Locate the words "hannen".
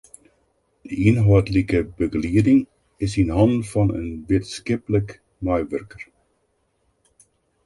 3.37-3.63